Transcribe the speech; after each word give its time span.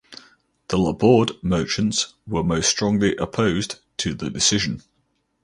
The 0.69 0.79
Labourd 0.79 1.33
merchants 1.43 2.15
were 2.25 2.43
most 2.43 2.67
strongly 2.67 3.15
opposed 3.17 3.77
to 3.97 4.15
the 4.15 4.31
decision. 4.31 4.81